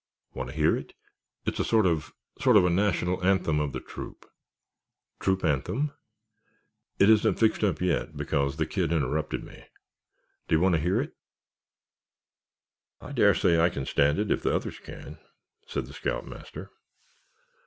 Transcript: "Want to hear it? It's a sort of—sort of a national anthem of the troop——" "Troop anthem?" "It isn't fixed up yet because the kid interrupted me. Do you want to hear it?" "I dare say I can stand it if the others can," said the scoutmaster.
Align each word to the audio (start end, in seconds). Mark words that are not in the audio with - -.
"Want 0.33 0.49
to 0.49 0.55
hear 0.55 0.75
it? 0.75 0.93
It's 1.45 1.59
a 1.59 1.63
sort 1.63 1.85
of—sort 1.85 2.57
of 2.57 2.65
a 2.65 2.71
national 2.71 3.23
anthem 3.23 3.59
of 3.59 3.71
the 3.71 3.79
troop——" 3.79 4.25
"Troop 5.19 5.45
anthem?" 5.45 5.91
"It 6.97 7.07
isn't 7.07 7.37
fixed 7.37 7.63
up 7.63 7.79
yet 7.81 8.17
because 8.17 8.55
the 8.55 8.65
kid 8.65 8.91
interrupted 8.91 9.43
me. 9.43 9.63
Do 10.47 10.55
you 10.55 10.59
want 10.59 10.73
to 10.73 10.81
hear 10.81 10.99
it?" 11.01 11.13
"I 12.99 13.11
dare 13.11 13.35
say 13.35 13.59
I 13.59 13.69
can 13.69 13.85
stand 13.85 14.17
it 14.17 14.31
if 14.31 14.41
the 14.41 14.55
others 14.55 14.79
can," 14.79 15.19
said 15.67 15.85
the 15.85 15.93
scoutmaster. 15.93 16.71